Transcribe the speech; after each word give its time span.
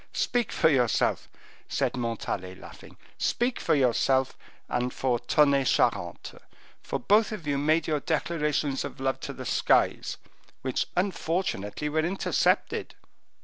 "Speak 0.13 0.51
for 0.51 0.67
yourself," 0.67 1.29
said 1.69 1.95
Montalais, 1.95 2.55
laughing, 2.55 2.97
"speak 3.19 3.59
for 3.59 3.75
yourself 3.75 4.35
and 4.67 4.91
for 4.91 5.19
Tonnay 5.19 5.63
Charente; 5.65 6.39
for 6.81 6.97
both 6.97 7.31
of 7.31 7.45
you 7.45 7.59
made 7.59 7.85
your 7.85 7.99
declarations 7.99 8.83
of 8.83 8.99
love 8.99 9.19
to 9.19 9.31
the 9.31 9.45
skies, 9.45 10.17
which 10.63 10.87
unfortunately 10.97 11.87
were 11.87 11.99
intercepted." 11.99 12.95